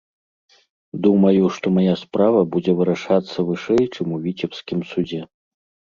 [1.07, 5.21] Думаю, што мая справа будзе вырашацца вышэй, чым у віцебскім судзе.